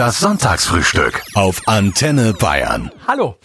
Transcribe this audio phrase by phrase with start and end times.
[0.00, 2.90] Das Sonntagsfrühstück auf Antenne Bayern.
[3.06, 3.36] Hallo.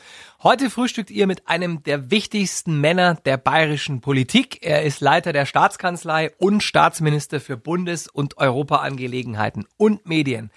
[0.41, 4.65] Heute frühstückt ihr mit einem der wichtigsten Männer der bayerischen Politik.
[4.65, 10.49] Er ist Leiter der Staatskanzlei und Staatsminister für Bundes- und Europaangelegenheiten und Medien.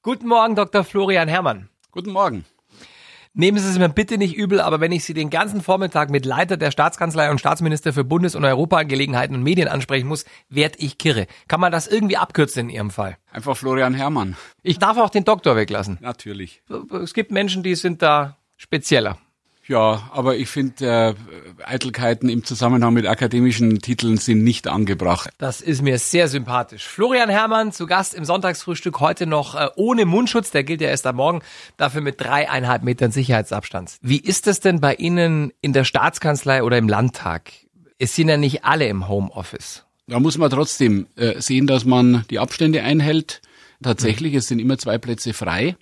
[0.00, 0.84] Guten Morgen, Dr.
[0.84, 1.68] Florian Herrmann.
[1.90, 2.46] Guten Morgen.
[3.34, 6.26] Nehmen Sie es mir bitte nicht übel, aber wenn ich Sie den ganzen Vormittag mit
[6.26, 10.98] Leiter der Staatskanzlei und Staatsminister für Bundes- und Europaangelegenheiten und Medien ansprechen muss, werd ich
[10.98, 11.26] kirre.
[11.48, 13.16] Kann man das irgendwie abkürzen in Ihrem Fall?
[13.30, 14.36] Einfach Florian Herrmann.
[14.62, 15.96] Ich darf auch den Doktor weglassen.
[16.02, 16.62] Natürlich.
[17.02, 19.16] Es gibt Menschen, die sind da spezieller.
[19.68, 21.14] Ja, aber ich finde,
[21.60, 25.30] äh, Eitelkeiten im Zusammenhang mit akademischen Titeln sind nicht angebracht.
[25.38, 26.84] Das ist mir sehr sympathisch.
[26.84, 31.06] Florian Herrmann zu Gast im Sonntagsfrühstück heute noch äh, ohne Mundschutz, der gilt ja erst
[31.06, 31.42] am Morgen,
[31.76, 33.98] dafür mit dreieinhalb Metern Sicherheitsabstand.
[34.02, 37.52] Wie ist es denn bei Ihnen in der Staatskanzlei oder im Landtag?
[37.98, 39.84] Es sind ja nicht alle im Homeoffice.
[40.08, 43.40] Da muss man trotzdem äh, sehen, dass man die Abstände einhält.
[43.80, 45.76] Tatsächlich, es sind immer zwei Plätze frei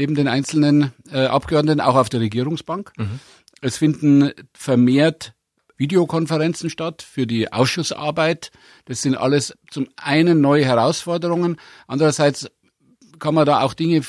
[0.00, 2.90] neben den einzelnen äh, Abgeordneten, auch auf der Regierungsbank.
[2.96, 3.20] Mhm.
[3.60, 5.34] Es finden vermehrt
[5.76, 8.50] Videokonferenzen statt für die Ausschussarbeit.
[8.86, 12.50] Das sind alles zum einen neue Herausforderungen, andererseits
[13.20, 14.02] kann man da auch Dinge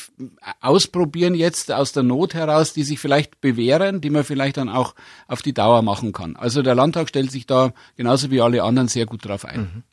[0.62, 4.95] ausprobieren jetzt aus der Not heraus, die sich vielleicht bewähren, die man vielleicht dann auch
[5.28, 6.36] auf die Dauer machen kann.
[6.36, 9.59] Also der Landtag stellt sich da genauso wie alle anderen sehr gut drauf ein.
[9.59, 9.84] Mhm.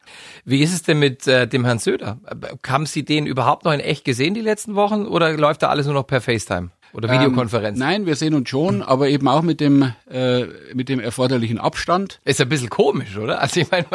[0.45, 2.19] Wie ist es denn mit äh, dem Herrn Söder?
[2.67, 5.87] Haben Sie den überhaupt noch in echt gesehen die letzten Wochen oder läuft da alles
[5.87, 6.71] nur noch per FaceTime?
[6.93, 7.79] Oder Videokonferenz?
[7.79, 10.45] Ähm, nein, wir sehen uns schon, aber eben auch mit dem äh,
[10.75, 12.21] mit dem erforderlichen Abstand.
[12.25, 13.41] Ist ein bisschen komisch, oder?
[13.41, 13.87] Also ich meine,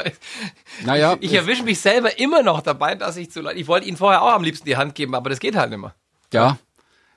[0.86, 3.88] naja, ich, ich erwische mich selber immer noch dabei, dass ich zu Leuten, ich wollte
[3.88, 5.96] Ihnen vorher auch am liebsten die Hand geben, aber das geht halt nicht mehr.
[6.32, 6.58] Ja,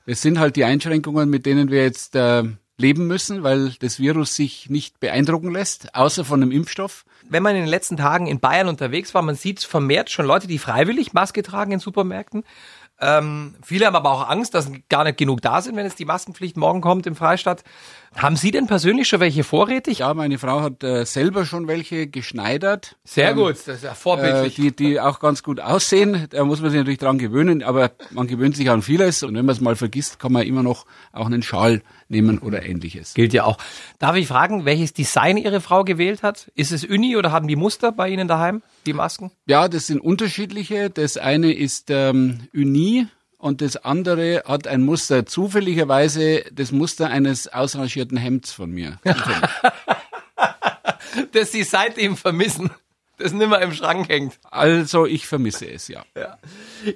[0.06, 2.44] es sind halt die Einschränkungen, mit denen wir jetzt äh,
[2.78, 7.04] leben müssen, weil das Virus sich nicht beeindrucken lässt, außer von einem Impfstoff.
[7.28, 10.46] Wenn man in den letzten Tagen in Bayern unterwegs war, man sieht vermehrt schon Leute,
[10.46, 12.44] die freiwillig Maske tragen in Supermärkten.
[13.00, 16.04] Ähm, viele haben aber auch Angst, dass gar nicht genug da sind, wenn jetzt die
[16.04, 17.62] Maskenpflicht morgen kommt im Freistaat.
[18.16, 19.98] Haben Sie denn persönlich schon welche vorrätig?
[19.98, 22.96] Ja, meine Frau hat äh, selber schon welche geschneidert.
[23.04, 24.58] Sehr ähm, gut, das ist ja vorbildlich.
[24.58, 26.26] Äh, die, die auch ganz gut aussehen.
[26.30, 29.22] Da muss man sich natürlich dran gewöhnen, aber man gewöhnt sich an vieles.
[29.22, 32.64] Und wenn man es mal vergisst, kann man immer noch auch einen Schal nehmen oder
[32.64, 33.12] ähnliches.
[33.12, 33.58] Gilt ja auch.
[33.98, 36.50] Darf ich fragen, welches Design Ihre Frau gewählt hat?
[36.54, 39.30] Ist es Uni oder haben die Muster bei Ihnen daheim, die Masken?
[39.46, 40.88] Ja, das sind unterschiedliche.
[40.88, 43.08] Das eine ist ähm, Uni
[43.38, 48.98] und das andere hat ein Muster, zufälligerweise das Muster eines ausrangierten Hemds von mir.
[51.32, 52.70] das Sie seitdem vermissen
[53.18, 54.38] das nimmer im Schrank hängt.
[54.50, 56.04] Also ich vermisse es, ja.
[56.16, 56.38] ja.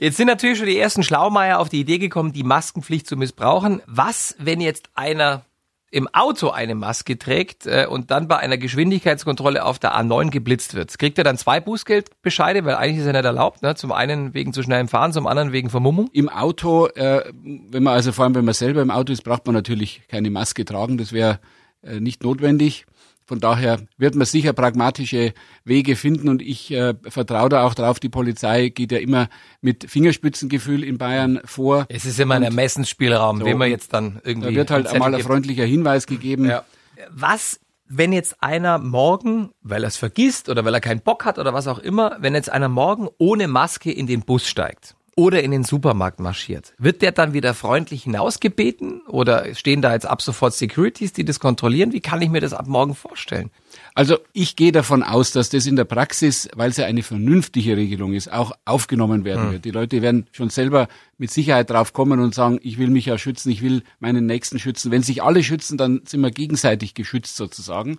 [0.00, 3.82] Jetzt sind natürlich schon die ersten Schlaumeier auf die Idee gekommen, die Maskenpflicht zu missbrauchen.
[3.86, 5.44] Was, wenn jetzt einer
[5.90, 10.74] im Auto eine Maske trägt äh, und dann bei einer Geschwindigkeitskontrolle auf der A9 geblitzt
[10.74, 13.62] wird, kriegt er dann zwei Bußgeldbescheide, weil eigentlich ist er nicht erlaubt.
[13.62, 13.74] Ne?
[13.74, 16.08] Zum einen wegen zu schnellem Fahren, zum anderen wegen Vermummung.
[16.12, 19.46] Im Auto, äh, wenn man also vor allem wenn man selber im Auto ist, braucht
[19.46, 20.96] man natürlich keine Maske tragen.
[20.96, 21.40] Das wäre
[21.82, 22.86] äh, nicht notwendig.
[23.30, 28.00] Von daher wird man sicher pragmatische Wege finden und ich äh, vertraue da auch drauf.
[28.00, 29.28] Die Polizei geht ja immer
[29.60, 31.86] mit Fingerspitzengefühl in Bayern vor.
[31.88, 34.48] Es ist immer ein Ermessensspielraum, so, wenn man jetzt dann irgendwie.
[34.48, 36.46] Da wird halt einmal ein freundlicher Hinweis gegeben.
[36.46, 36.64] Ja.
[37.08, 41.38] Was wenn jetzt einer morgen, weil er es vergisst oder weil er keinen Bock hat
[41.38, 45.42] oder was auch immer, wenn jetzt einer morgen ohne Maske in den Bus steigt oder
[45.42, 50.22] in den Supermarkt marschiert, wird der dann wieder freundlich hinausgebeten oder stehen da jetzt ab
[50.22, 51.92] sofort Securities, die das kontrollieren?
[51.92, 53.50] Wie kann ich mir das ab morgen vorstellen?
[53.94, 57.76] Also ich gehe davon aus, dass das in der Praxis, weil es ja eine vernünftige
[57.76, 59.52] Regelung ist, auch aufgenommen werden hm.
[59.52, 59.66] wird.
[59.66, 60.88] Die Leute werden schon selber
[61.18, 64.58] mit Sicherheit drauf kommen und sagen, ich will mich ja schützen, ich will meinen Nächsten
[64.58, 64.90] schützen.
[64.90, 67.98] Wenn sich alle schützen, dann sind wir gegenseitig geschützt sozusagen.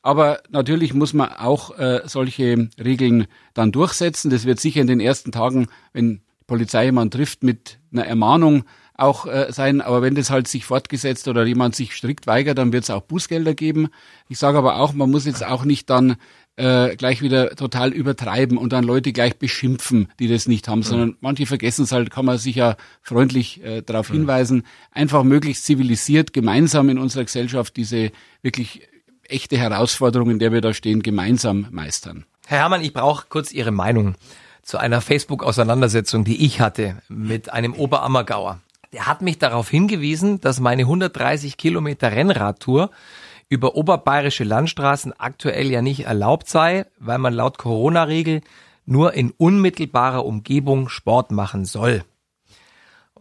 [0.00, 4.30] Aber natürlich muss man auch äh, solche Regeln dann durchsetzen.
[4.30, 8.64] Das wird sicher in den ersten Tagen, wenn Polizei jemand trifft mit einer Ermahnung
[8.94, 9.80] auch äh, sein.
[9.80, 13.02] Aber wenn das halt sich fortgesetzt oder jemand sich strikt weigert, dann wird es auch
[13.02, 13.88] Bußgelder geben.
[14.28, 16.16] Ich sage aber auch, man muss jetzt auch nicht dann
[16.56, 20.84] äh, gleich wieder total übertreiben und dann Leute gleich beschimpfen, die das nicht haben, mhm.
[20.84, 24.14] sondern manche vergessen es halt, kann man sich ja freundlich äh, darauf mhm.
[24.14, 28.12] hinweisen, einfach möglichst zivilisiert gemeinsam in unserer Gesellschaft diese
[28.42, 28.88] wirklich
[29.22, 32.26] echte Herausforderung, in der wir da stehen, gemeinsam meistern.
[32.46, 34.14] Herr Herrmann, ich brauche kurz Ihre Meinung
[34.62, 38.60] zu einer Facebook-Auseinandersetzung, die ich hatte mit einem Oberammergauer.
[38.92, 42.90] Der hat mich darauf hingewiesen, dass meine 130 Kilometer Rennradtour
[43.48, 48.40] über oberbayerische Landstraßen aktuell ja nicht erlaubt sei, weil man laut Corona-Regel
[48.86, 52.04] nur in unmittelbarer Umgebung Sport machen soll.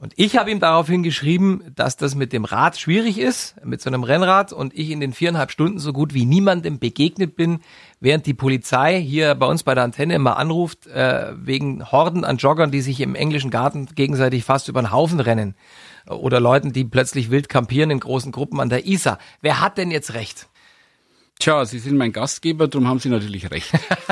[0.02, 3.90] Und ich habe ihm daraufhin geschrieben, dass das mit dem Rad schwierig ist, mit so
[3.92, 7.60] einem Rennrad, und ich in den viereinhalb Stunden so gut wie niemandem begegnet bin,
[8.00, 12.38] während die Polizei hier bei uns bei der Antenne immer anruft, äh, wegen Horden an
[12.38, 15.54] Joggern, die sich im englischen Garten gegenseitig fast über den Haufen rennen.
[16.10, 19.20] Oder Leuten, die plötzlich wild kampieren in großen Gruppen an der Isar.
[19.42, 20.48] Wer hat denn jetzt recht?
[21.38, 23.72] Tja, Sie sind mein Gastgeber, darum haben Sie natürlich recht.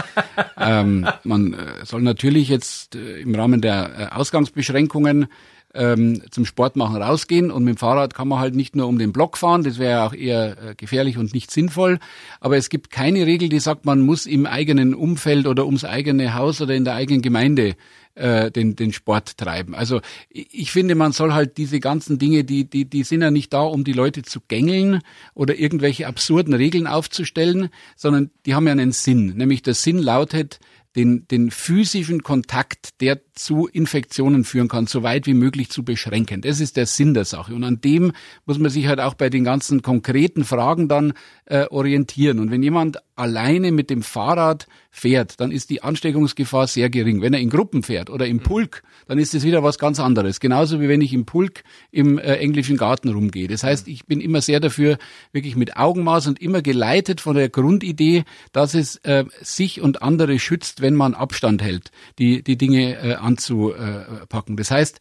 [0.58, 5.28] ähm, man äh, soll natürlich jetzt äh, im Rahmen der äh, Ausgangsbeschränkungen
[5.74, 8.98] ähm, zum Sport machen rausgehen und mit dem Fahrrad kann man halt nicht nur um
[8.98, 12.00] den Block fahren, das wäre ja auch eher äh, gefährlich und nicht sinnvoll,
[12.40, 16.34] aber es gibt keine Regel, die sagt, man muss im eigenen Umfeld oder ums eigene
[16.34, 17.76] Haus oder in der eigenen Gemeinde
[18.16, 19.76] äh, den, den Sport treiben.
[19.76, 23.54] Also ich finde, man soll halt diese ganzen Dinge, die, die, die sind ja nicht
[23.54, 25.02] da, um die Leute zu gängeln
[25.34, 29.38] oder irgendwelche absurden Regeln aufzustellen, sondern die haben ja einen Sinn.
[29.38, 30.60] Nämlich der Sinn lautet,
[30.96, 36.42] den, den physischen Kontakt, der zu Infektionen führen kann, so weit wie möglich zu beschränken.
[36.42, 37.56] Das ist der Sinn der Sache.
[37.56, 38.12] Und an dem
[38.46, 41.14] muss man sich halt auch bei den ganzen konkreten Fragen dann
[41.46, 42.40] äh, orientieren.
[42.40, 47.22] Und wenn jemand alleine mit dem Fahrrad fährt, dann ist die Ansteckungsgefahr sehr gering.
[47.22, 48.44] Wenn er in Gruppen fährt oder im mhm.
[48.44, 50.40] Pulk, dann ist es wieder was ganz anderes.
[50.40, 53.48] Genauso wie wenn ich im Pulk im äh, englischen Garten rumgehe.
[53.48, 54.98] Das heißt, ich bin immer sehr dafür,
[55.32, 60.40] wirklich mit Augenmaß und immer geleitet von der Grundidee, dass es äh, sich und andere
[60.40, 64.58] schützt, wenn man Abstand hält, die, die Dinge äh, anzupacken.
[64.58, 65.00] Das heißt,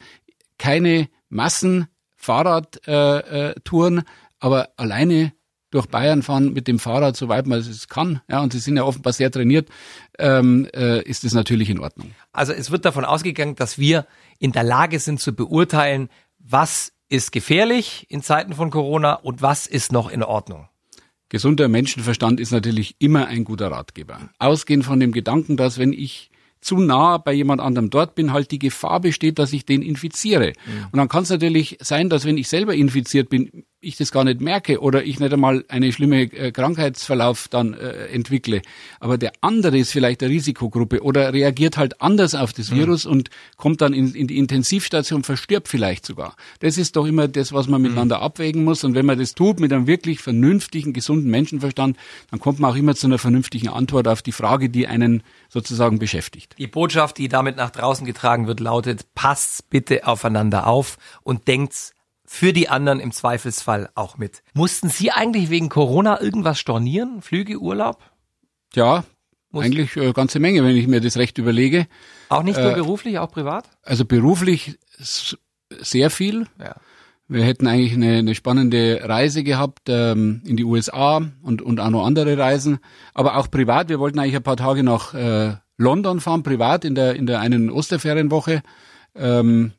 [0.58, 1.86] keine Massen
[2.16, 4.02] Fahrradtouren, äh,
[4.40, 5.32] aber alleine
[5.70, 8.84] durch Bayern fahren mit dem Fahrrad, soweit man es kann, ja, und sie sind ja
[8.84, 9.68] offenbar sehr trainiert,
[10.18, 12.12] ähm, äh, ist es natürlich in Ordnung.
[12.32, 14.06] Also es wird davon ausgegangen, dass wir
[14.38, 16.08] in der Lage sind zu beurteilen,
[16.38, 20.68] was ist gefährlich in Zeiten von Corona und was ist noch in Ordnung.
[21.28, 24.30] Gesunder Menschenverstand ist natürlich immer ein guter Ratgeber.
[24.38, 28.50] Ausgehend von dem Gedanken, dass wenn ich zu nah bei jemand anderem dort bin, halt
[28.50, 30.52] die Gefahr besteht, dass ich den infiziere.
[30.66, 30.86] Mhm.
[30.92, 34.24] Und dann kann es natürlich sein, dass wenn ich selber infiziert bin, ich das gar
[34.24, 38.62] nicht merke oder ich nicht einmal eine schlimme äh, Krankheitsverlauf dann äh, entwickle.
[38.98, 42.76] Aber der andere ist vielleicht der Risikogruppe oder reagiert halt anders auf das mhm.
[42.76, 46.34] Virus und kommt dann in, in, die Intensivstation, verstirbt vielleicht sogar.
[46.58, 47.88] Das ist doch immer das, was man mhm.
[47.88, 48.82] miteinander abwägen muss.
[48.82, 51.96] Und wenn man das tut mit einem wirklich vernünftigen, gesunden Menschenverstand,
[52.30, 56.00] dann kommt man auch immer zu einer vernünftigen Antwort auf die Frage, die einen sozusagen
[56.00, 56.56] beschäftigt.
[56.58, 61.92] Die Botschaft, die damit nach draußen getragen wird, lautet, passt bitte aufeinander auf und denkt
[62.28, 64.42] für die anderen im Zweifelsfall auch mit.
[64.52, 67.22] Mussten Sie eigentlich wegen Corona irgendwas stornieren?
[67.22, 68.02] Flüge, Urlaub?
[68.74, 69.04] Ja,
[69.50, 71.86] Muss eigentlich eine äh, ganze Menge, wenn ich mir das recht überlege.
[72.28, 73.70] Auch nicht nur äh, beruflich, auch privat?
[73.82, 76.46] Also beruflich sehr viel.
[76.60, 76.76] Ja.
[77.28, 81.90] Wir hätten eigentlich eine, eine spannende Reise gehabt ähm, in die USA und, und auch
[81.90, 82.78] noch andere Reisen.
[83.14, 83.88] Aber auch privat.
[83.88, 87.40] Wir wollten eigentlich ein paar Tage nach äh, London fahren, privat in der in der
[87.40, 88.62] einen Osterferienwoche.
[89.14, 89.72] Ähm,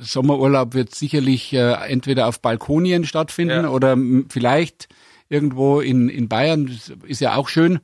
[0.00, 3.70] Sommerurlaub wird sicherlich äh, entweder auf Balkonien stattfinden ja.
[3.70, 3.96] oder
[4.28, 4.88] vielleicht
[5.28, 6.66] irgendwo in, in Bayern.
[6.66, 7.80] Das ist ja auch schön.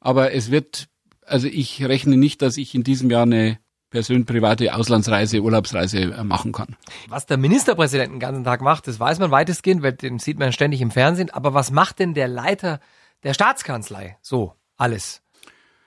[0.00, 0.88] Aber es wird,
[1.26, 3.58] also ich rechne nicht, dass ich in diesem Jahr eine
[3.90, 6.76] persönlich private Auslandsreise, Urlaubsreise äh, machen kann.
[7.08, 10.52] Was der Ministerpräsident den ganzen Tag macht, das weiß man weitestgehend, weil den sieht man
[10.52, 11.30] ständig im Fernsehen.
[11.30, 12.80] Aber was macht denn der Leiter
[13.22, 15.22] der Staatskanzlei so alles?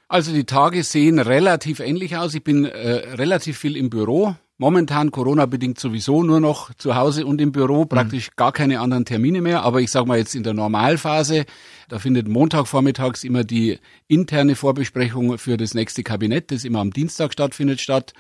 [0.07, 2.35] Also die Tage sehen relativ ähnlich aus.
[2.35, 4.35] Ich bin äh, relativ viel im Büro.
[4.57, 7.89] Momentan Corona-bedingt sowieso nur noch zu Hause und im Büro, mhm.
[7.89, 8.33] praktisch mhm.
[8.37, 9.63] gar keine anderen Termine mehr.
[9.63, 11.45] Aber ich sage mal jetzt in der Normalphase,
[11.89, 16.91] da findet Montag vormittags immer die interne Vorbesprechung für das nächste Kabinett, das immer am
[16.91, 18.13] Dienstag stattfindet, statt.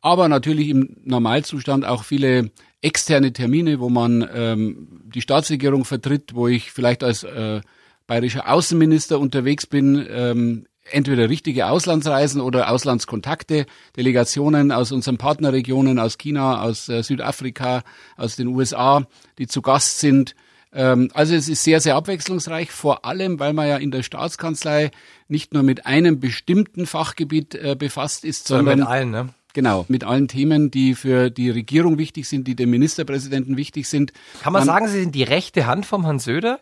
[0.00, 2.50] Aber natürlich im Normalzustand auch viele
[2.82, 7.60] externe Termine, wo man ähm, die Staatsregierung vertritt, wo ich vielleicht als äh,
[8.06, 13.66] bayerischer Außenminister unterwegs bin, ähm, entweder richtige Auslandsreisen oder Auslandskontakte,
[13.96, 17.82] Delegationen aus unseren Partnerregionen, aus China, aus äh, Südafrika,
[18.16, 19.06] aus den USA,
[19.38, 20.34] die zu Gast sind.
[20.72, 24.90] Ähm, also es ist sehr, sehr abwechslungsreich, vor allem, weil man ja in der Staatskanzlei
[25.28, 29.28] nicht nur mit einem bestimmten Fachgebiet äh, befasst ist, sondern mit allen, ne?
[29.52, 34.12] Genau, mit allen Themen, die für die Regierung wichtig sind, die dem Ministerpräsidenten wichtig sind.
[34.42, 36.60] Kann man, man sagen, Sie sind die rechte Hand vom Herrn Söder?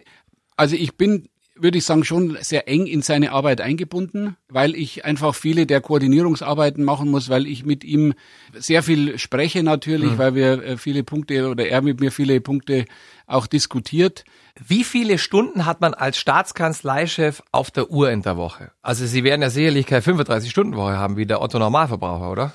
[0.57, 1.29] Also ich bin
[1.61, 5.81] würde ich sagen, schon sehr eng in seine Arbeit eingebunden, weil ich einfach viele der
[5.81, 8.15] Koordinierungsarbeiten machen muss, weil ich mit ihm
[8.55, 10.19] sehr viel spreche natürlich, mhm.
[10.19, 12.85] weil wir äh, viele Punkte oder er mit mir viele Punkte
[13.27, 14.25] auch diskutiert.
[14.67, 18.73] Wie viele Stunden hat man als Staatskanzleichef auf der Uhr in der Woche?
[18.83, 22.53] Also Sie werden ja sicherlich keine 35-Stunden-Woche haben wie der Otto Normalverbraucher, oder?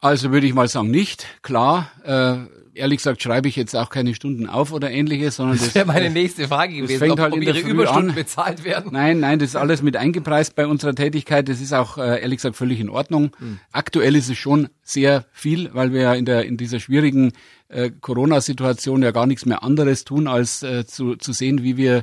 [0.00, 1.26] Also würde ich mal sagen, nicht.
[1.42, 2.36] Klar, äh,
[2.76, 5.86] ehrlich gesagt schreibe ich jetzt auch keine Stunden auf oder ähnliches, sondern das, das wäre
[5.86, 8.14] meine nächste Frage gewesen, fängt ob, halt ob Ihre Überstunden an.
[8.14, 8.92] bezahlt werden.
[8.92, 11.48] Nein, nein, das ist alles mit eingepreist bei unserer Tätigkeit.
[11.48, 13.30] Das ist auch äh, ehrlich gesagt völlig in Ordnung.
[13.38, 13.58] Mhm.
[13.72, 17.32] Aktuell ist es schon sehr viel, weil wir ja in der in dieser schwierigen
[17.68, 22.02] äh, Corona-Situation ja gar nichts mehr anderes tun, als äh, zu, zu sehen, wie wir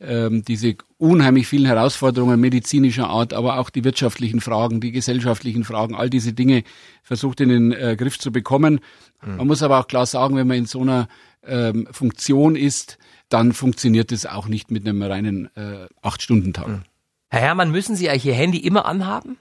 [0.00, 5.94] ähm, diese unheimlich vielen Herausforderungen medizinischer Art, aber auch die wirtschaftlichen Fragen, die gesellschaftlichen Fragen,
[5.94, 6.64] all diese Dinge
[7.02, 8.80] versucht in den äh, Griff zu bekommen.
[9.22, 9.36] Mhm.
[9.36, 11.08] Man muss aber auch klar sagen, wenn man in so einer
[11.46, 12.96] ähm, Funktion ist,
[13.28, 16.68] dann funktioniert es auch nicht mit einem reinen äh, Acht-Stunden-Tag.
[16.68, 16.82] Mhm.
[17.28, 19.36] Herr Herrmann, müssen Sie eigentlich Ihr Handy immer anhaben?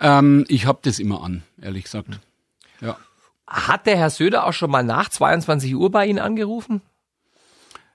[0.00, 2.08] Ähm, ich habe das immer an, ehrlich gesagt.
[2.08, 2.16] Mhm.
[2.80, 2.96] Ja.
[3.46, 6.80] Hat der Herr Söder auch schon mal nach 22 Uhr bei Ihnen angerufen?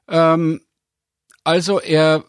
[0.07, 0.61] Ähm,
[1.43, 2.23] also er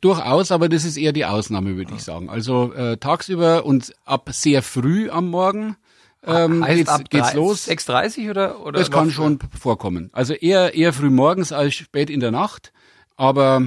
[0.00, 2.30] durchaus, aber das ist eher die Ausnahme, würde ich sagen.
[2.30, 5.76] Also äh, tagsüber und ab sehr früh am Morgen
[6.24, 7.68] ähm, heißt geht's, ab geht's 3, los.
[7.68, 8.78] 6.30 oder, oder?
[8.78, 10.10] Das kann schon vorkommen.
[10.12, 12.72] Also eher, eher früh morgens als spät in der Nacht.
[13.16, 13.62] Aber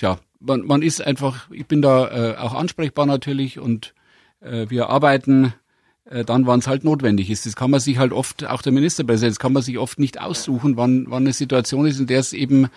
[0.00, 3.94] ja, man, man ist einfach, ich bin da äh, auch ansprechbar natürlich und
[4.40, 5.54] äh, wir arbeiten
[6.04, 7.46] äh, dann, wann es halt notwendig ist.
[7.46, 10.20] Das kann man sich halt oft, auch der Ministerpräsident, das kann man sich oft nicht
[10.20, 12.68] aussuchen, wann, wann eine Situation ist, in der es eben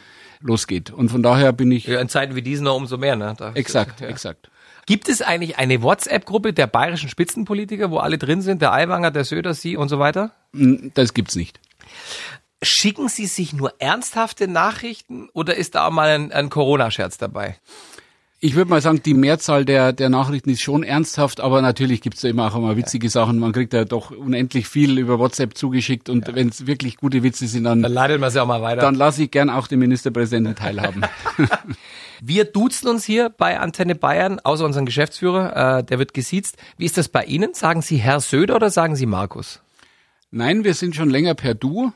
[0.43, 0.91] losgeht.
[0.91, 1.85] Und von daher bin ich.
[1.87, 3.33] Ja, in Zeiten wie diesen noch umso mehr, ne?
[3.37, 4.07] Da, exakt, ja.
[4.07, 4.49] exakt.
[4.85, 9.23] Gibt es eigentlich eine WhatsApp-Gruppe der bayerischen Spitzenpolitiker, wo alle drin sind, der Aiwanger, der
[9.23, 10.31] Söder, Sie und so weiter?
[10.51, 11.59] Das gibt's nicht.
[12.61, 17.57] Schicken Sie sich nur ernsthafte Nachrichten oder ist da auch mal ein, ein Corona-Scherz dabei?
[18.45, 22.23] Ich würde mal sagen, die Mehrzahl der, der Nachrichten ist schon ernsthaft, aber natürlich gibt's
[22.23, 23.39] ja immer auch immer witzige Sachen.
[23.39, 26.35] Man kriegt ja doch unendlich viel über WhatsApp zugeschickt und ja.
[26.35, 28.81] wenn es wirklich gute Witze sind, dann, dann leitet man sie auch mal weiter.
[28.81, 31.03] Dann lasse ich gern auch den Ministerpräsidenten teilhaben.
[32.21, 36.57] Wir duzen uns hier bei Antenne Bayern, außer unseren Geschäftsführer, äh, der wird gesiezt.
[36.75, 37.53] Wie ist das bei Ihnen?
[37.53, 39.61] Sagen Sie Herr Söder oder sagen Sie Markus?
[40.31, 41.93] Nein, wir sind schon länger per Du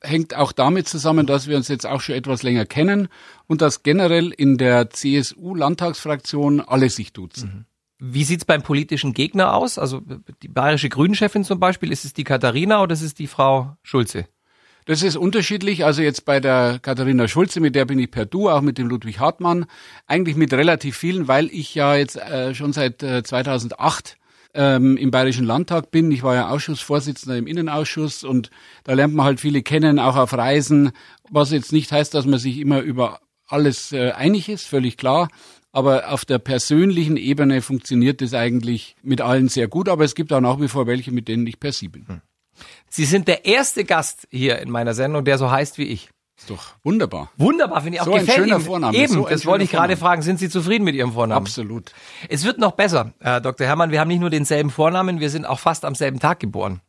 [0.00, 3.08] hängt auch damit zusammen, dass wir uns jetzt auch schon etwas länger kennen
[3.46, 7.66] und dass generell in der CSU-Landtagsfraktion alle sich duzen.
[8.00, 8.12] Mhm.
[8.12, 9.76] Wie sieht's beim politischen Gegner aus?
[9.76, 10.00] Also
[10.42, 14.26] die bayerische Grünchefin zum Beispiel, ist es die Katharina oder ist es die Frau Schulze?
[14.84, 15.84] Das ist unterschiedlich.
[15.84, 18.88] Also jetzt bei der Katharina Schulze, mit der bin ich per Du, auch mit dem
[18.88, 19.66] Ludwig Hartmann,
[20.06, 24.16] eigentlich mit relativ vielen, weil ich ja jetzt äh, schon seit äh, 2008
[24.58, 26.10] ähm, im Bayerischen Landtag bin.
[26.10, 28.50] Ich war ja Ausschussvorsitzender im Innenausschuss und
[28.82, 30.90] da lernt man halt viele kennen, auch auf Reisen,
[31.30, 35.28] was jetzt nicht heißt, dass man sich immer über alles äh, einig ist, völlig klar.
[35.70, 40.32] Aber auf der persönlichen Ebene funktioniert das eigentlich mit allen sehr gut, aber es gibt
[40.32, 42.08] auch nach wie vor welche, mit denen ich per Sie bin.
[42.08, 42.20] Hm.
[42.90, 46.10] Sie sind der erste Gast hier in meiner Sendung, der so heißt wie ich.
[46.38, 47.30] Ist doch wunderbar.
[47.36, 48.06] Wunderbar, finde ich auch.
[48.06, 48.96] So ein schöner Vorname.
[48.96, 50.22] Eben, so das wollte ich gerade fragen.
[50.22, 51.42] Sind Sie zufrieden mit Ihrem Vornamen?
[51.42, 51.92] Absolut.
[52.28, 53.66] Es wird noch besser, Herr Dr.
[53.66, 53.90] Herrmann.
[53.90, 56.80] Wir haben nicht nur denselben Vornamen, wir sind auch fast am selben Tag geboren.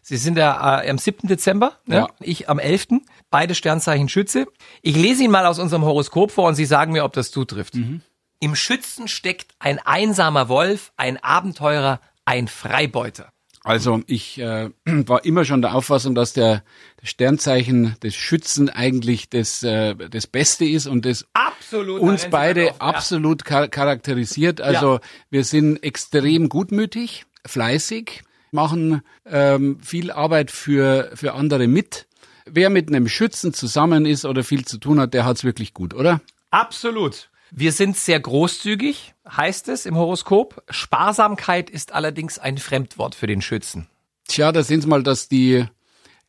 [0.00, 1.28] Sie sind ja äh, am 7.
[1.28, 1.96] Dezember, ne?
[1.96, 2.08] ja.
[2.20, 2.88] ich am 11.
[3.30, 4.46] Beide Sternzeichen Schütze.
[4.82, 7.74] Ich lese Ihnen mal aus unserem Horoskop vor und Sie sagen mir, ob das zutrifft.
[7.74, 8.02] Mhm.
[8.40, 13.32] Im Schützen steckt ein einsamer Wolf, ein Abenteurer, ein Freibeuter.
[13.64, 16.62] Also ich äh, war immer schon der Auffassung, dass der,
[17.00, 22.72] der Sternzeichen des Schützen eigentlich das, äh, das Beste ist und das absolut, uns beide
[22.72, 23.66] auf, absolut ja.
[23.66, 24.60] charakterisiert.
[24.60, 25.00] Also ja.
[25.30, 32.06] wir sind extrem gutmütig, fleißig, machen ähm, viel Arbeit für, für andere mit.
[32.44, 35.94] Wer mit einem Schützen zusammen ist oder viel zu tun hat, der hat's wirklich gut,
[35.94, 36.20] oder?
[36.50, 37.30] Absolut.
[37.56, 40.64] Wir sind sehr großzügig, heißt es im Horoskop.
[40.68, 43.86] Sparsamkeit ist allerdings ein Fremdwort für den Schützen.
[44.26, 45.64] Tja, da sehen Sie mal, dass die,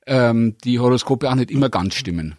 [0.05, 2.37] ähm, die Horoskope auch nicht immer ganz stimmen.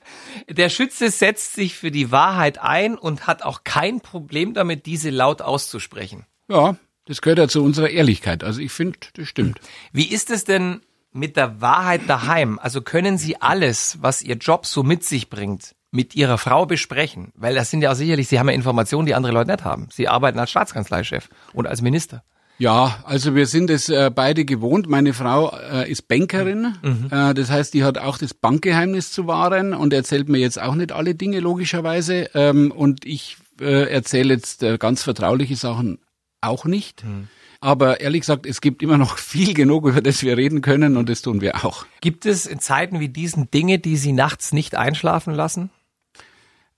[0.49, 5.11] Der Schütze setzt sich für die Wahrheit ein und hat auch kein Problem damit, diese
[5.11, 6.25] laut auszusprechen.
[6.49, 6.77] Ja,
[7.07, 8.45] das gehört ja zu unserer Ehrlichkeit.
[8.45, 9.59] Also ich finde, das stimmt.
[9.93, 12.61] Wie ist es denn mit der Wahrheit daheim?
[12.61, 17.33] Also können Sie alles, was Ihr Job so mit sich bringt, mit Ihrer Frau besprechen?
[17.35, 19.89] Weil das sind ja sicherlich, Sie haben ja Informationen, die andere Leute nicht haben.
[19.91, 22.23] Sie arbeiten als Staatskanzleichef und als Minister.
[22.59, 24.89] Ja, also wir sind es äh, beide gewohnt.
[24.89, 27.09] Meine Frau äh, ist Bankerin, mhm.
[27.11, 30.75] äh, das heißt, die hat auch das Bankgeheimnis zu wahren und erzählt mir jetzt auch
[30.75, 32.31] nicht alle Dinge logischerweise.
[32.35, 35.99] Ähm, und ich äh, erzähle jetzt äh, ganz vertrauliche Sachen
[36.41, 37.05] auch nicht.
[37.05, 37.29] Mhm.
[37.61, 41.09] Aber ehrlich gesagt, es gibt immer noch viel genug, über das wir reden können und
[41.09, 41.85] das tun wir auch.
[42.01, 45.71] Gibt es in Zeiten wie diesen Dinge, die Sie nachts nicht einschlafen lassen?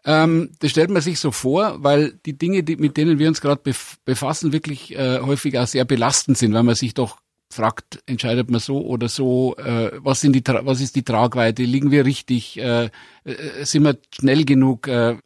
[0.05, 3.41] Ähm, das stellt man sich so vor, weil die Dinge, die, mit denen wir uns
[3.41, 3.61] gerade
[4.05, 7.19] befassen, wirklich äh, häufig auch sehr belastend sind, weil man sich doch
[7.51, 11.91] fragt, entscheidet man so oder so, äh, was, sind die, was ist die Tragweite, liegen
[11.91, 12.91] wir richtig, äh,
[13.25, 15.17] äh, sind wir schnell genug, äh,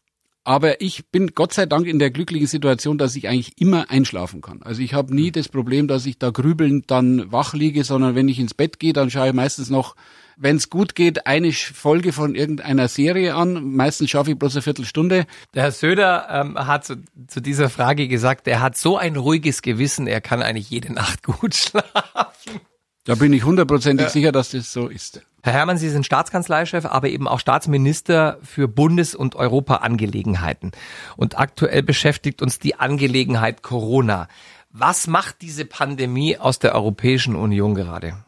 [0.44, 4.40] Aber ich bin Gott sei Dank in der glücklichen Situation, dass ich eigentlich immer einschlafen
[4.40, 4.62] kann.
[4.62, 8.28] Also ich habe nie das Problem, dass ich da grübelnd dann wach liege, sondern wenn
[8.28, 9.94] ich ins Bett gehe, dann schaue ich meistens noch,
[10.36, 13.74] wenn es gut geht, eine Folge von irgendeiner Serie an.
[13.74, 15.26] Meistens schaffe ich bloß eine Viertelstunde.
[15.54, 16.96] Der Herr Söder ähm, hat zu,
[17.26, 21.22] zu dieser Frage gesagt, er hat so ein ruhiges Gewissen, er kann eigentlich jede Nacht
[21.24, 22.60] gut schlafen.
[23.04, 24.10] Da bin ich hundertprozentig ja.
[24.10, 25.22] sicher, dass das so ist.
[25.42, 30.70] Herr Herrmann, Sie sind Staatskanzleichef, aber eben auch Staatsminister für Bundes- und Europaangelegenheiten.
[31.16, 34.28] Und aktuell beschäftigt uns die Angelegenheit Corona.
[34.70, 38.24] Was macht diese Pandemie aus der Europäischen Union gerade?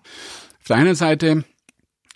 [0.61, 1.45] Auf der einen Seite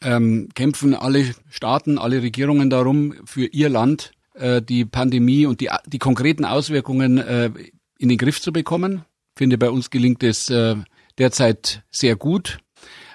[0.02, 5.70] ähm, kämpfen alle Staaten, alle Regierungen darum, für ihr Land äh, die Pandemie und die,
[5.86, 7.50] die konkreten Auswirkungen äh,
[7.98, 9.04] in den Griff zu bekommen.
[9.34, 10.76] Ich finde, bei uns gelingt es äh,
[11.18, 12.58] derzeit sehr gut.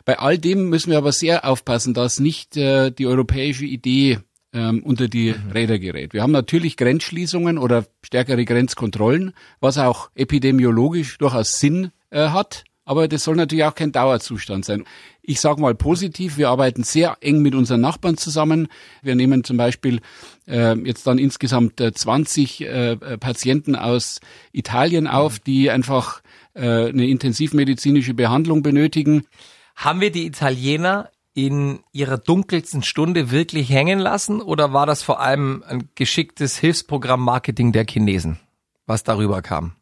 [0.05, 4.19] Bei all dem müssen wir aber sehr aufpassen, dass nicht äh, die europäische Idee
[4.51, 5.51] ähm, unter die mhm.
[5.51, 6.13] Räder gerät.
[6.13, 12.65] Wir haben natürlich Grenzschließungen oder stärkere Grenzkontrollen, was auch epidemiologisch durchaus Sinn äh, hat.
[12.85, 14.83] Aber das soll natürlich auch kein Dauerzustand sein.
[15.21, 18.67] Ich sage mal positiv, wir arbeiten sehr eng mit unseren Nachbarn zusammen.
[19.01, 20.01] Wir nehmen zum Beispiel
[20.47, 24.19] äh, jetzt dann insgesamt äh, 20 äh, Patienten aus
[24.51, 26.21] Italien auf, die einfach
[26.55, 29.27] äh, eine intensivmedizinische Behandlung benötigen.
[29.75, 35.19] Haben wir die Italiener in ihrer dunkelsten Stunde wirklich hängen lassen oder war das vor
[35.19, 38.39] allem ein geschicktes Hilfsprogramm Marketing der Chinesen,
[38.85, 39.73] was darüber kam?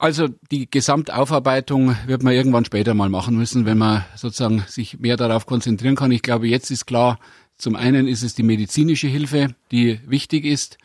[0.00, 5.18] Also die Gesamtaufarbeitung wird man irgendwann später mal machen müssen, wenn man sozusagen sich mehr
[5.18, 6.10] darauf konzentrieren kann.
[6.10, 7.18] Ich glaube, jetzt ist klar,
[7.58, 10.78] zum einen ist es die medizinische Hilfe, die wichtig ist.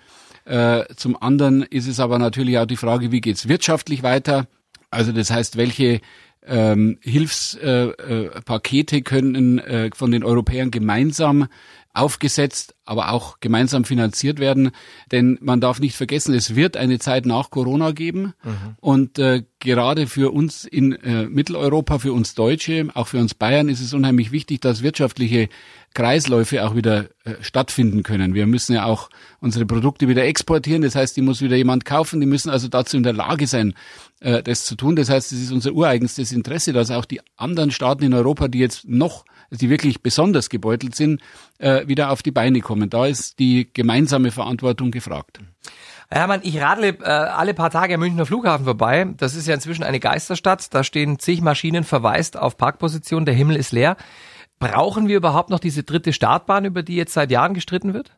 [0.43, 4.47] Äh, zum anderen ist es aber natürlich auch die Frage, wie geht's wirtschaftlich weiter?
[4.91, 6.01] Also das heißt, welche
[6.45, 11.47] ähm, Hilfspakete äh, äh, können äh, von den Europäern gemeinsam
[11.93, 14.71] aufgesetzt, aber auch gemeinsam finanziert werden.
[15.11, 18.33] Denn man darf nicht vergessen, es wird eine Zeit nach Corona geben.
[18.43, 18.75] Mhm.
[18.79, 23.69] Und äh, gerade für uns in äh, Mitteleuropa, für uns Deutsche, auch für uns Bayern
[23.69, 25.49] ist es unheimlich wichtig, dass wirtschaftliche
[25.95, 28.35] Kreisläufe auch wieder äh, stattfinden können.
[28.35, 30.83] Wir müssen ja auch unsere Produkte wieder exportieren.
[30.83, 32.19] Das heißt, die muss wieder jemand kaufen.
[32.19, 33.73] Die müssen also dazu in der Lage sein,
[34.19, 34.95] äh, das zu tun.
[34.95, 38.59] Das heißt, es ist unser ureigenstes Interesse, dass auch die anderen Staaten in Europa, die
[38.59, 41.21] jetzt noch, die wirklich besonders gebeutelt sind,
[41.59, 42.74] äh, wieder auf die Beine kommen.
[42.89, 45.39] Da ist die gemeinsame Verantwortung gefragt.
[46.09, 49.07] Herr Hermann, ich radle äh, alle paar Tage am Münchner Flughafen vorbei.
[49.17, 50.73] Das ist ja inzwischen eine Geisterstadt.
[50.73, 53.25] Da stehen zig Maschinen verwaist auf Parkposition.
[53.25, 53.97] Der Himmel ist leer.
[54.59, 58.11] Brauchen wir überhaupt noch diese dritte Startbahn, über die jetzt seit Jahren gestritten wird?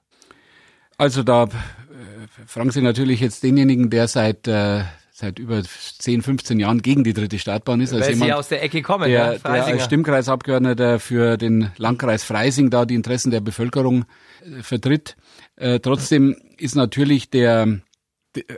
[0.98, 1.48] Also da äh,
[2.46, 4.84] fragen Sie natürlich jetzt denjenigen, der seit äh,
[5.18, 7.92] seit über 10, 15 Jahren gegen die dritte Startbahn ist.
[7.92, 11.72] Weil also jemand, Sie aus der Ecke kommen, der, ja, der als Stimmkreisabgeordneter für den
[11.78, 14.06] Landkreis Freising da die Interessen der Bevölkerung
[14.62, 15.16] vertritt.
[15.56, 17.82] Äh, trotzdem ist natürlich der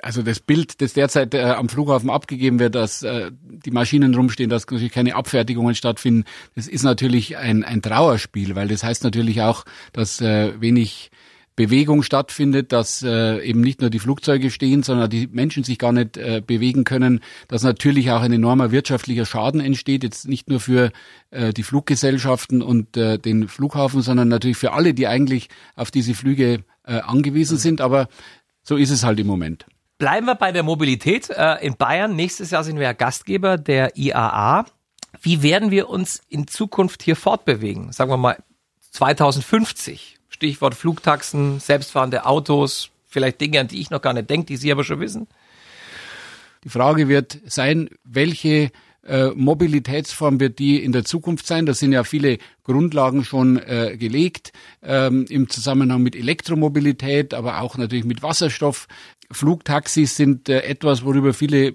[0.01, 4.49] also das Bild, das derzeit äh, am Flughafen abgegeben wird, dass äh, die Maschinen rumstehen,
[4.49, 6.25] dass natürlich keine Abfertigungen stattfinden,
[6.55, 11.11] das ist natürlich ein, ein Trauerspiel, weil das heißt natürlich auch, dass äh, wenig
[11.59, 15.91] Bewegung stattfindet, dass äh, eben nicht nur die Flugzeuge stehen, sondern die Menschen sich gar
[15.91, 17.19] nicht äh, bewegen können,
[17.49, 20.93] dass natürlich auch ein enormer wirtschaftlicher Schaden entsteht, jetzt nicht nur für
[21.31, 26.13] äh, die Fluggesellschaften und äh, den Flughafen, sondern natürlich für alle, die eigentlich auf diese
[26.13, 27.61] Flüge äh, angewiesen mhm.
[27.61, 27.81] sind.
[27.81, 28.07] Aber
[28.63, 29.65] so ist es halt im Moment.
[29.97, 31.29] Bleiben wir bei der Mobilität.
[31.29, 34.65] Äh, in Bayern, nächstes Jahr sind wir ja Gastgeber der IAA.
[35.21, 37.91] Wie werden wir uns in Zukunft hier fortbewegen?
[37.91, 38.37] Sagen wir mal
[38.91, 40.18] 2050.
[40.39, 44.71] Stichwort Flugtaxen, selbstfahrende Autos, vielleicht Dinge, an die ich noch gar nicht denke, die Sie
[44.71, 45.27] aber schon wissen.
[46.63, 48.71] Die Frage wird sein, welche
[49.09, 51.65] äh, Mobilitätsform wird die in der Zukunft sein.
[51.65, 57.77] Da sind ja viele Grundlagen schon äh, gelegt ähm, im Zusammenhang mit Elektromobilität, aber auch
[57.77, 58.87] natürlich mit Wasserstoff.
[59.31, 61.73] Flugtaxis sind äh, etwas, worüber viele äh,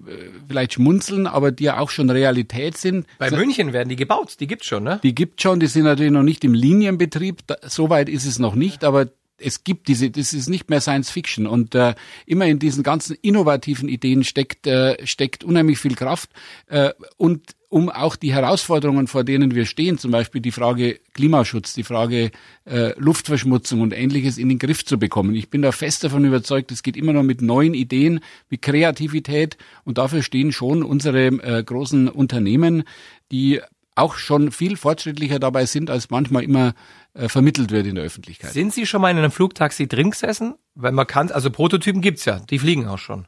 [0.48, 3.06] vielleicht schmunzeln, aber die ja auch schon Realität sind.
[3.18, 5.00] Bei so, München werden die gebaut, die gibt's schon, ne?
[5.02, 8.54] Die gibt schon, die sind natürlich noch nicht im Linienbetrieb, da, soweit ist es noch
[8.54, 11.46] nicht, aber es gibt diese, das ist nicht mehr Science Fiction.
[11.46, 11.94] Und äh,
[12.26, 16.30] immer in diesen ganzen innovativen Ideen steckt äh, steckt unheimlich viel Kraft.
[16.66, 21.74] Äh, und um auch die Herausforderungen, vor denen wir stehen, zum Beispiel die Frage Klimaschutz,
[21.74, 22.30] die Frage
[22.66, 25.34] äh, Luftverschmutzung und ähnliches in den Griff zu bekommen.
[25.34, 29.56] Ich bin da fest davon überzeugt, es geht immer noch mit neuen Ideen, mit Kreativität.
[29.84, 32.84] Und dafür stehen schon unsere äh, großen Unternehmen,
[33.32, 33.60] die
[33.96, 36.74] auch schon viel fortschrittlicher dabei sind, als manchmal immer
[37.14, 38.52] äh, vermittelt wird in der Öffentlichkeit.
[38.52, 40.56] Sind Sie schon mal in einem Flugtaxi drin gesessen?
[40.74, 43.26] Weil man kann, also Prototypen gibt's ja, die fliegen auch schon.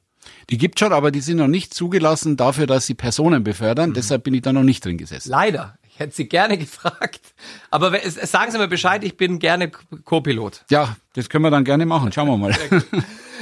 [0.50, 3.90] Die gibt schon, aber die sind noch nicht zugelassen dafür, dass sie Personen befördern.
[3.90, 3.94] Mhm.
[3.94, 5.30] Deshalb bin ich da noch nicht drin gesessen.
[5.30, 5.78] Leider.
[5.88, 7.34] Ich hätte Sie gerne gefragt.
[7.70, 10.64] Aber sagen Sie mir Bescheid, ich bin gerne Co-Pilot.
[10.70, 12.12] Ja, das können wir dann gerne machen.
[12.12, 12.54] Schauen wir mal.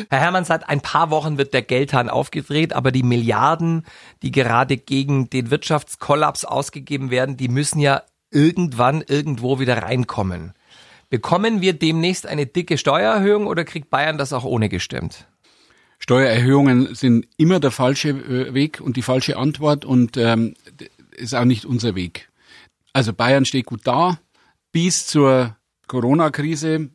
[0.08, 3.84] Herr Hermann, seit ein paar Wochen wird der Geldhahn aufgedreht, aber die Milliarden,
[4.22, 8.02] die gerade gegen den Wirtschaftskollaps ausgegeben werden, die müssen ja
[8.34, 10.52] irgendwann irgendwo wieder reinkommen.
[11.08, 15.26] Bekommen wir demnächst eine dicke Steuererhöhung oder kriegt Bayern das auch ohne gestemmt?
[15.98, 20.54] Steuererhöhungen sind immer der falsche äh, Weg und die falsche Antwort und ähm,
[21.16, 22.28] ist auch nicht unser Weg.
[22.92, 24.18] Also Bayern steht gut da.
[24.72, 26.88] Bis zur Corona-Krise äh,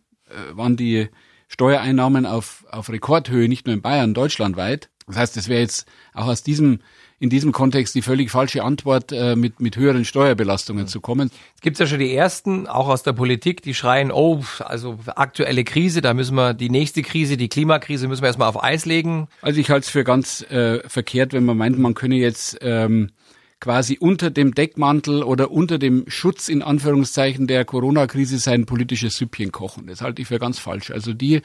[0.52, 1.10] waren die
[1.47, 4.89] Steuereinnahmen auf, auf Rekordhöhe, nicht nur in Bayern, deutschlandweit.
[5.08, 6.80] Das heißt, es wäre jetzt auch aus diesem
[7.19, 11.32] in diesem Kontext die völlig falsche Antwort, äh, mit, mit höheren Steuerbelastungen zu kommen.
[11.55, 15.63] Es gibt ja schon die ersten, auch aus der Politik, die schreien, oh, also aktuelle
[15.63, 19.27] Krise, da müssen wir die nächste Krise, die Klimakrise müssen wir erstmal auf Eis legen.
[19.41, 23.10] Also ich halte es für ganz äh, verkehrt, wenn man meint, man könne jetzt ähm,
[23.59, 29.51] quasi unter dem Deckmantel oder unter dem Schutz in Anführungszeichen der Corona-Krise sein politisches Süppchen
[29.51, 29.87] kochen.
[29.87, 30.91] Das halte ich für ganz falsch.
[30.91, 31.41] Also die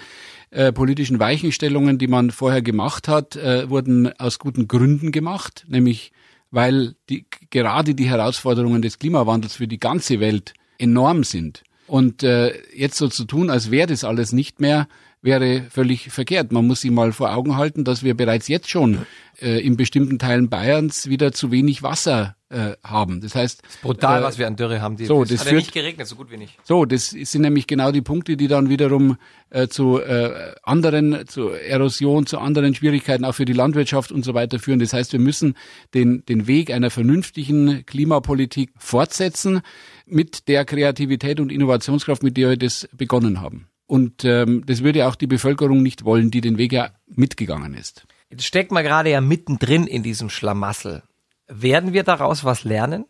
[0.50, 6.12] äh, politischen Weichenstellungen, die man vorher gemacht hat, äh, wurden aus guten Gründen gemacht, nämlich
[6.50, 11.64] weil die, gerade die Herausforderungen des Klimawandels für die ganze Welt enorm sind.
[11.86, 14.86] Und äh, jetzt so zu tun, als wäre das alles nicht mehr,
[15.24, 16.52] wäre völlig verkehrt.
[16.52, 19.06] Man muss sich mal vor Augen halten, dass wir bereits jetzt schon
[19.40, 23.22] äh, in bestimmten Teilen Bayerns wieder zu wenig Wasser äh, haben.
[23.22, 24.98] Das heißt, das brutal, äh, was wir an Dürre haben.
[24.98, 26.58] Die, so, das hat führt, ja nicht geregnet, so gut wie nicht.
[26.62, 29.16] So, das sind nämlich genau die Punkte, die dann wiederum
[29.48, 34.34] äh, zu äh, anderen, zu Erosion, zu anderen Schwierigkeiten auch für die Landwirtschaft und so
[34.34, 34.78] weiter führen.
[34.78, 35.56] Das heißt, wir müssen
[35.94, 39.62] den den Weg einer vernünftigen Klimapolitik fortsetzen
[40.04, 43.68] mit der Kreativität und Innovationskraft, mit der wir das begonnen haben.
[43.86, 48.06] Und ähm, das würde auch die Bevölkerung nicht wollen, die den Weg ja mitgegangen ist.
[48.30, 51.02] Jetzt steckt man gerade ja mittendrin in diesem Schlamassel.
[51.46, 53.04] Werden wir daraus was lernen?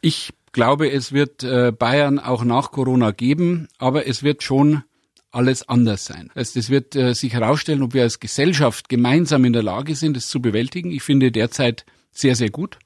[0.00, 4.82] Ich glaube, es wird äh, Bayern auch nach Corona geben, aber es wird schon
[5.30, 6.30] alles anders sein.
[6.34, 10.16] Also das wird äh, sich herausstellen, ob wir als Gesellschaft gemeinsam in der Lage sind,
[10.16, 10.90] es zu bewältigen.
[10.90, 12.78] Ich finde derzeit sehr, sehr gut.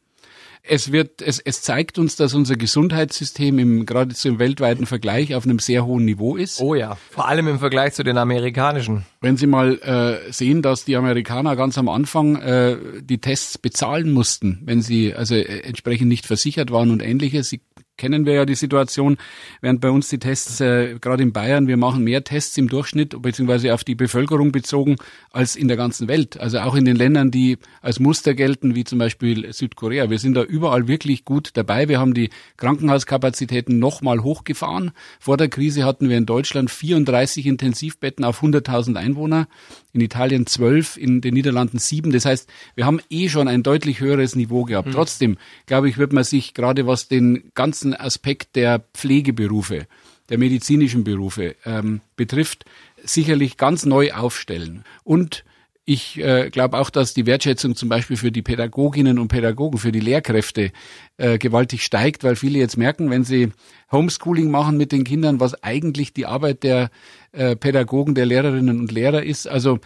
[0.63, 5.45] Es wird, es, es zeigt uns, dass unser Gesundheitssystem im, geradezu im weltweiten Vergleich auf
[5.45, 6.61] einem sehr hohen Niveau ist.
[6.61, 9.05] Oh ja, vor allem im Vergleich zu den amerikanischen.
[9.21, 14.13] Wenn Sie mal äh, sehen, dass die Amerikaner ganz am Anfang äh, die Tests bezahlen
[14.13, 17.49] mussten, wenn sie also äh, entsprechend nicht versichert waren und ähnliches.
[17.49, 17.61] Sie
[18.01, 19.19] kennen wir ja die Situation,
[19.61, 23.21] während bei uns die Tests, äh, gerade in Bayern, wir machen mehr Tests im Durchschnitt,
[23.21, 24.97] beziehungsweise auf die Bevölkerung bezogen,
[25.33, 26.41] als in der ganzen Welt.
[26.41, 30.09] Also auch in den Ländern, die als Muster gelten, wie zum Beispiel Südkorea.
[30.09, 31.89] Wir sind da überall wirklich gut dabei.
[31.89, 34.93] Wir haben die Krankenhauskapazitäten nochmal hochgefahren.
[35.19, 39.47] Vor der Krise hatten wir in Deutschland 34 Intensivbetten auf 100.000 Einwohner,
[39.93, 42.13] in Italien 12, in den Niederlanden 7.
[42.13, 44.89] Das heißt, wir haben eh schon ein deutlich höheres Niveau gehabt.
[44.89, 44.93] Mhm.
[44.93, 45.37] Trotzdem,
[45.67, 49.87] glaube ich, wird man sich gerade was den ganzen ganzen Aspekt der Pflegeberufe,
[50.29, 52.65] der medizinischen Berufe ähm, betrifft,
[53.03, 54.85] sicherlich ganz neu aufstellen.
[55.05, 55.45] Und
[55.85, 59.91] ich äh, glaube auch, dass die Wertschätzung zum Beispiel für die Pädagoginnen und Pädagogen, für
[59.91, 60.71] die Lehrkräfte
[61.17, 63.51] äh, gewaltig steigt, weil viele jetzt merken, wenn sie
[63.91, 66.91] Homeschooling machen mit den Kindern, was eigentlich die Arbeit der
[67.33, 69.49] äh, Pädagogen, der Lehrerinnen und Lehrer ist.
[69.49, 69.81] Also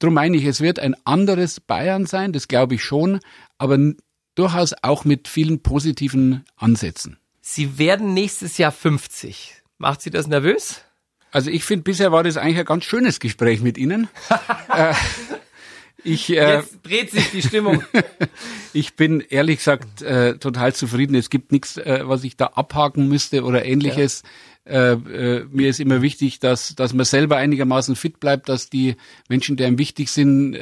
[0.00, 3.20] darum meine ich, es wird ein anderes Bayern sein, das glaube ich schon,
[3.58, 3.78] aber
[4.34, 7.18] durchaus auch mit vielen positiven Ansätzen.
[7.46, 9.62] Sie werden nächstes Jahr 50.
[9.76, 10.80] Macht Sie das nervös?
[11.30, 14.08] Also ich finde, bisher war das eigentlich ein ganz schönes Gespräch mit Ihnen.
[14.74, 14.94] äh,
[16.02, 17.84] ich, äh, Jetzt dreht sich die Stimmung.
[18.72, 21.14] ich bin ehrlich gesagt äh, total zufrieden.
[21.16, 24.22] Es gibt nichts, äh, was ich da abhaken müsste oder ähnliches.
[24.64, 24.92] Ja.
[24.94, 28.96] Äh, mir ist immer wichtig, dass, dass man selber einigermaßen fit bleibt, dass die
[29.28, 30.52] Menschen, die einem wichtig sind,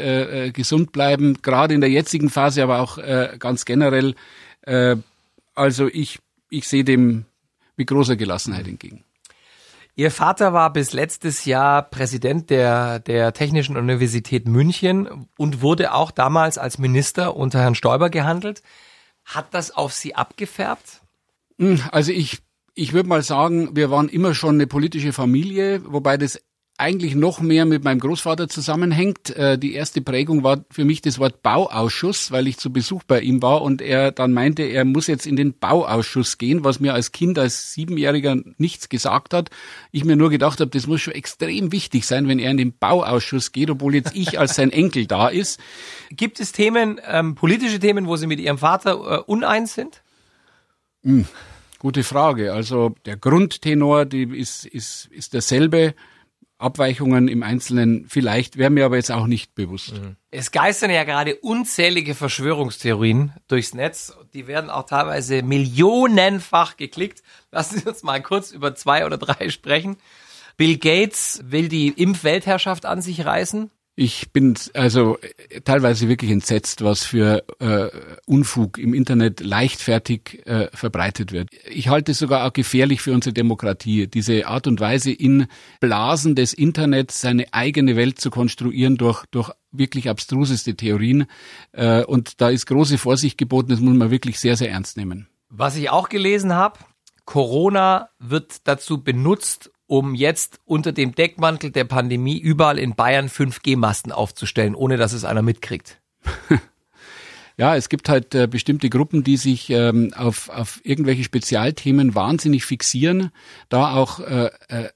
[0.52, 2.98] gesund bleiben, gerade in der jetzigen Phase, aber auch
[3.38, 4.16] ganz generell.
[5.54, 6.18] Also ich
[6.52, 7.24] ich sehe dem
[7.76, 9.04] mit großer Gelassenheit entgegen.
[9.94, 16.10] Ihr Vater war bis letztes Jahr Präsident der, der Technischen Universität München und wurde auch
[16.10, 18.62] damals als Minister unter Herrn Stoiber gehandelt.
[19.24, 21.02] Hat das auf Sie abgefärbt?
[21.58, 22.38] Hm, also ich,
[22.74, 26.40] ich würde mal sagen, wir waren immer schon eine politische Familie, wobei das
[26.78, 29.30] eigentlich noch mehr mit meinem Großvater zusammenhängt.
[29.36, 33.20] Äh, die erste Prägung war für mich das Wort Bauausschuss, weil ich zu Besuch bei
[33.20, 36.94] ihm war und er dann meinte, er muss jetzt in den Bauausschuss gehen, was mir
[36.94, 39.50] als Kind, als Siebenjähriger nichts gesagt hat.
[39.92, 42.76] Ich mir nur gedacht habe, das muss schon extrem wichtig sein, wenn er in den
[42.76, 45.60] Bauausschuss geht, obwohl jetzt ich als sein Enkel da ist.
[46.10, 50.02] Gibt es Themen, ähm, politische Themen, wo Sie mit Ihrem Vater äh, uneins sind?
[51.04, 51.26] Hm,
[51.78, 52.52] gute Frage.
[52.54, 55.94] Also der Grundtenor, die ist, ist, ist derselbe
[56.62, 59.92] Abweichungen im Einzelnen vielleicht, wäre mir aber jetzt auch nicht bewusst.
[59.92, 60.16] Mhm.
[60.30, 64.16] Es geistern ja gerade unzählige Verschwörungstheorien durchs Netz.
[64.32, 67.22] Die werden auch teilweise millionenfach geklickt.
[67.50, 69.96] Lassen Sie uns mal kurz über zwei oder drei sprechen.
[70.56, 73.70] Bill Gates will die Impfweltherrschaft an sich reißen.
[73.94, 77.88] Ich bin also äh, teilweise wirklich entsetzt, was für äh,
[78.26, 81.48] Unfug im Internet leichtfertig äh, verbreitet wird.
[81.70, 85.46] Ich halte es sogar auch gefährlich für unsere Demokratie, diese Art und Weise in
[85.80, 91.26] Blasen des Internets seine eigene Welt zu konstruieren durch, durch wirklich abstruseste Theorien.
[91.72, 95.28] Äh, und da ist große Vorsicht geboten, das muss man wirklich sehr, sehr ernst nehmen.
[95.50, 96.78] Was ich auch gelesen habe,
[97.26, 104.10] Corona wird dazu benutzt, um jetzt unter dem Deckmantel der Pandemie überall in Bayern 5G-Masten
[104.10, 106.00] aufzustellen, ohne dass es einer mitkriegt?
[107.58, 112.64] Ja, es gibt halt äh, bestimmte Gruppen, die sich ähm, auf, auf irgendwelche Spezialthemen wahnsinnig
[112.64, 113.30] fixieren,
[113.68, 114.88] da auch äh, äh,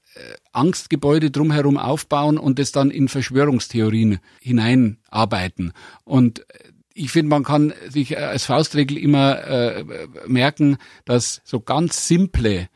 [0.53, 5.71] Angstgebäude drumherum aufbauen und es dann in Verschwörungstheorien hineinarbeiten.
[6.03, 6.47] Und
[6.95, 9.85] ich finde, man kann sich als Faustregel immer äh,
[10.25, 12.69] merken, dass so ganz simple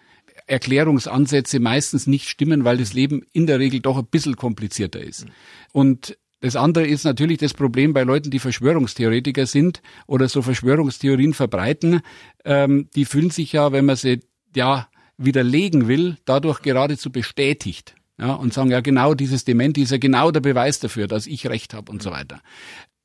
[0.52, 5.26] Erklärungsansätze meistens nicht stimmen, weil das Leben in der Regel doch ein bisschen komplizierter ist.
[5.72, 11.34] Und das andere ist natürlich das Problem bei Leuten, die Verschwörungstheoretiker sind oder so Verschwörungstheorien
[11.34, 12.02] verbreiten.
[12.44, 14.22] Ähm, die fühlen sich ja, wenn man sie
[14.56, 17.96] ja widerlegen will, dadurch geradezu bestätigt.
[18.20, 21.48] Ja, und sagen, ja genau, dieses Dementi ist ja genau der Beweis dafür, dass ich
[21.48, 22.42] recht habe und so weiter.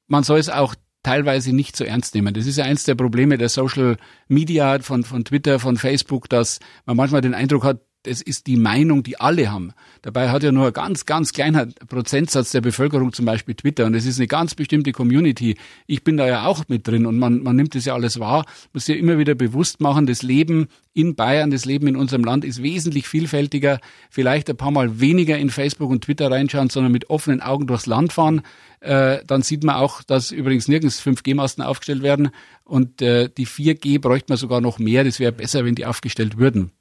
[0.09, 0.75] Man soll es auch
[1.07, 2.35] teilweise nicht so ernst nehmen.
[2.35, 6.59] Das ist ja eins der Probleme der Social Media von, von Twitter, von Facebook, dass
[6.85, 9.73] man manchmal den Eindruck hat, es ist die Meinung, die alle haben.
[10.03, 13.95] Dabei hat ja nur ein ganz, ganz kleiner Prozentsatz der Bevölkerung zum Beispiel Twitter und
[13.95, 15.57] es ist eine ganz bestimmte Community.
[15.87, 18.47] Ich bin da ja auch mit drin und man, man nimmt das ja alles wahr,
[18.73, 22.43] muss ja immer wieder bewusst machen, das Leben in Bayern, das Leben in unserem Land
[22.43, 23.81] ist wesentlich vielfältiger.
[24.09, 27.85] Vielleicht ein paar Mal weniger in Facebook und Twitter reinschauen, sondern mit offenen Augen durchs
[27.85, 28.41] Land fahren.
[28.81, 32.31] Äh, dann sieht man auch, dass übrigens nirgends 5G-Masten aufgestellt werden
[32.65, 35.05] und äh, die 4G bräuchte man sogar noch mehr.
[35.05, 36.73] Das wäre besser, wenn die aufgestellt würden.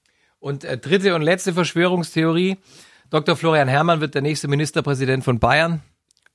[0.46, 2.58] Und äh, dritte und letzte Verschwörungstheorie.
[3.10, 3.36] Dr.
[3.36, 5.82] Florian Herrmann wird der nächste Ministerpräsident von Bayern.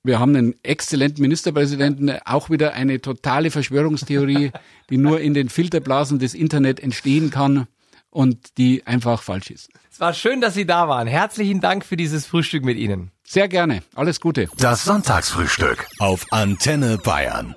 [0.03, 4.51] Wir haben einen exzellenten Ministerpräsidenten, auch wieder eine totale Verschwörungstheorie,
[4.90, 7.68] die nur in den Filterblasen des Internet entstehen kann
[8.11, 9.68] und die einfach falsch ist.
[9.92, 11.07] Es war schön, dass Sie da waren.
[11.07, 13.12] Herzlichen Dank für dieses Frühstück mit Ihnen.
[13.23, 13.85] Sehr gerne.
[13.94, 14.49] Alles Gute.
[14.59, 17.55] Das Sonntagsfrühstück auf Antenne Bayern.